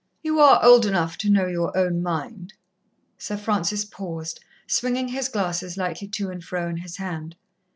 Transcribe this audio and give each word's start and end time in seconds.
"You 0.23 0.39
are 0.39 0.59
old 0.65 0.87
enough 0.87 1.15
to 1.19 1.29
know 1.29 1.45
your 1.45 1.77
own 1.77 2.01
mind." 2.01 2.55
Sir 3.19 3.37
Francis 3.37 3.85
paused, 3.85 4.39
swinging 4.65 5.09
his 5.09 5.29
glasses 5.29 5.77
lightly 5.77 6.07
to 6.07 6.31
and 6.31 6.43
fro 6.43 6.67
in 6.67 6.77
his 6.77 6.97
hand. 6.97 7.35